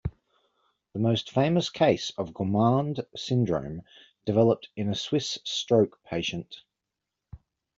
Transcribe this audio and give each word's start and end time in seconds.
The 0.93 0.99
most 0.99 1.29
famous 1.29 1.69
case 1.69 2.11
of 2.17 2.33
gourmand 2.33 3.05
syndrome 3.15 3.83
developed 4.25 4.69
in 4.75 4.89
a 4.89 4.95
Swiss 4.95 5.37
stroke 5.43 5.99
patient. 6.03 6.63